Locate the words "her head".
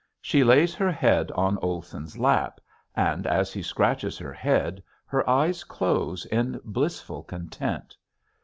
0.73-1.29, 4.17-4.81